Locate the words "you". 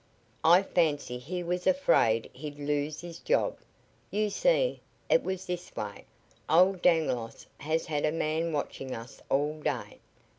4.09-4.31